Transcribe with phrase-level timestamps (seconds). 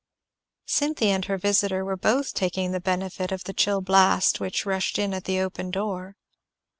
[0.65, 4.97] Cynthy and her visitor were both taking the benefit of the chill blast which rushed
[4.97, 6.15] in at the open door.